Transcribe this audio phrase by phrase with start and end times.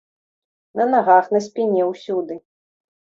[0.79, 2.41] На нагах, на спіне, усюды.